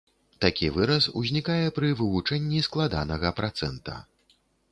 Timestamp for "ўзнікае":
1.23-1.67